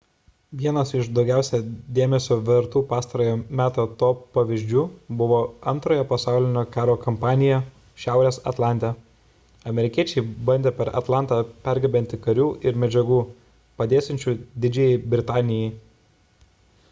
[0.59, 1.57] vienas iš daugiausia
[1.97, 4.85] dėmesio vertų pastarojo meto to pavyzdžių
[5.19, 7.59] buvo antrojo pasaulinio karo kampanija
[8.05, 8.91] šiaurės atlante
[9.73, 11.37] amerikiečiai bandė per atlantą
[11.67, 13.19] pergabenti karių ir medžiagų
[13.83, 14.33] padėsiančių
[14.65, 15.71] didžiajai britanijai